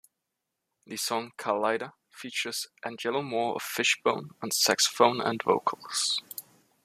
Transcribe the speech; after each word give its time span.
The 0.87 0.97
song 0.97 1.31
"Carlita" 1.37 1.91
features 2.09 2.65
Angelo 2.83 3.21
Moore 3.21 3.53
of 3.57 3.61
Fishbone 3.61 4.31
on 4.41 4.49
saxophone 4.49 5.21
and 5.21 5.39
vocals. 5.43 6.23